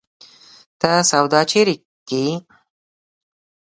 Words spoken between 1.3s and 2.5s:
چيري کيې؟